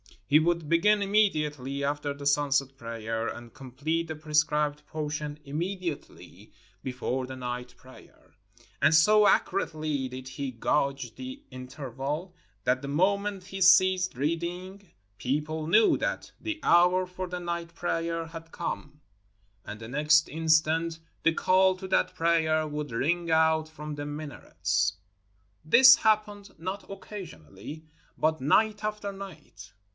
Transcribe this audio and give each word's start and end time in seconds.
He 0.25 0.39
would 0.39 0.67
begin 0.67 1.01
immediately 1.03 1.83
after 1.83 2.13
the 2.13 2.25
sunset 2.25 2.75
prayer, 2.77 3.27
and 3.27 3.53
complete 3.53 4.07
the 4.07 4.15
prescribed 4.15 4.83
portion 4.87 5.37
immediately 5.43 6.53
before 6.81 7.27
the 7.27 7.35
night 7.35 7.75
prayer. 7.77 8.31
And 8.81 8.95
so 8.95 9.27
accurately 9.27 10.07
did 10.07 10.27
he 10.29 10.51
gauge 10.51 11.15
the 11.15 11.43
interval 11.51 12.33
that 12.63 12.81
the 12.81 12.87
moment 12.87 13.43
he 13.43 13.61
ceased 13.61 14.15
reading 14.15 14.91
people 15.19 15.67
knew 15.67 15.97
that 15.97 16.31
the 16.39 16.59
hour 16.63 17.05
for 17.05 17.27
the 17.27 17.41
night 17.41 17.75
prayer 17.75 18.25
had 18.27 18.53
come; 18.53 19.01
and 19.65 19.79
the 19.81 19.89
next 19.89 20.29
instant, 20.29 20.97
the 21.23 21.33
call 21.33 21.75
to 21.75 21.87
that 21.89 22.15
prayer 22.15 22.65
would 22.65 22.91
ring 22.91 23.29
out 23.29 23.67
from 23.67 23.95
the 23.95 24.05
minarets. 24.05 24.93
This 25.63 25.97
happened 25.97 26.57
not 26.57 26.89
occasionally, 26.89 27.85
but 28.17 28.41
night 28.41 28.83
after 28.83 29.11
night. 29.11 29.73